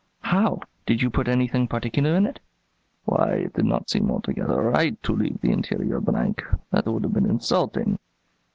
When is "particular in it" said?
1.67-2.39